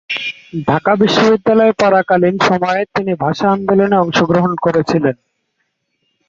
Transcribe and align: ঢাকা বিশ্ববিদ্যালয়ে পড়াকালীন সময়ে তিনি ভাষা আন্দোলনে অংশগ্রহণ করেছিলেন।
ঢাকা 0.67 0.91
বিশ্ববিদ্যালয়ে 0.95 1.73
পড়াকালীন 1.81 2.35
সময়ে 2.49 2.81
তিনি 2.95 3.11
ভাষা 3.15 3.47
আন্দোলনে 3.51 3.95
অংশগ্রহণ 3.97 4.53
করেছিলেন। 4.55 5.15